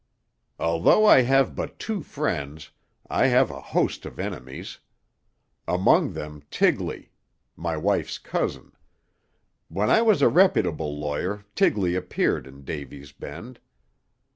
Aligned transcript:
"Although 0.57 1.05
I 1.05 1.21
have 1.21 1.53
but 1.53 1.77
two 1.77 2.01
friends, 2.01 2.71
I 3.07 3.27
have 3.27 3.51
a 3.51 3.61
host 3.61 4.03
of 4.07 4.17
enemies. 4.17 4.79
Among 5.67 6.13
them 6.13 6.41
Tigley. 6.49 7.11
My 7.55 7.77
wife's 7.77 8.17
cousin. 8.17 8.71
When 9.67 9.91
I 9.91 10.01
was 10.01 10.23
a 10.23 10.27
reputable 10.27 10.97
lawyer, 10.99 11.45
Tigley 11.55 11.93
appeared 11.93 12.47
in 12.47 12.63
Davy's 12.63 13.11
Bend. 13.11 13.59